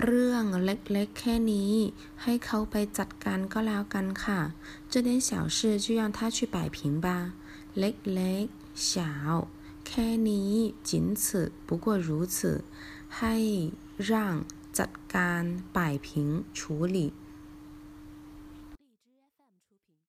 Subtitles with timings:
[0.00, 1.72] เรื่องเล็กๆ แค่นี้
[2.22, 4.40] ให้เขาไปจัดการก็แล้วกันค่ะ
[4.92, 7.08] 这点小事就让他去摆平吧
[7.78, 8.92] เล็กๆ小
[9.86, 10.52] แค่นี้
[10.88, 12.36] 仅此不过如此
[13.18, 13.36] ให้
[14.08, 14.10] 让
[14.78, 15.42] จัดการ
[15.76, 16.08] 摆平
[16.58, 16.60] 处
[16.94, 16.98] 理